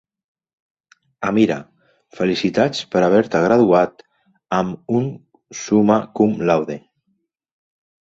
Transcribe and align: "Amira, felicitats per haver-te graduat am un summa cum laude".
"Amira, 1.31 1.57
felicitats 2.21 2.81
per 2.95 3.05
haver-te 3.09 3.43
graduat 3.45 4.03
am 4.63 4.75
un 4.99 5.09
summa 5.63 6.03
cum 6.19 6.39
laude". 6.53 6.83